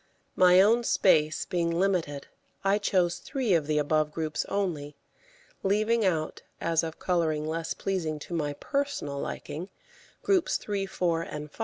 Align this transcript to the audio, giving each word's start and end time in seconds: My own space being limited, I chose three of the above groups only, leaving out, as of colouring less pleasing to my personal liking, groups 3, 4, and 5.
My 0.35 0.59
own 0.61 0.83
space 0.83 1.45
being 1.45 1.69
limited, 1.69 2.25
I 2.63 2.79
chose 2.79 3.19
three 3.19 3.53
of 3.53 3.67
the 3.67 3.77
above 3.77 4.11
groups 4.11 4.45
only, 4.49 4.95
leaving 5.61 6.03
out, 6.03 6.41
as 6.59 6.81
of 6.83 6.97
colouring 6.97 7.45
less 7.45 7.75
pleasing 7.75 8.17
to 8.21 8.33
my 8.33 8.53
personal 8.53 9.19
liking, 9.19 9.69
groups 10.23 10.57
3, 10.57 10.87
4, 10.87 11.21
and 11.21 11.51
5. 11.51 11.59